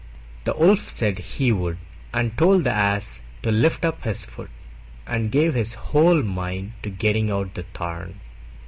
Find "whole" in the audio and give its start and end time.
5.75-6.23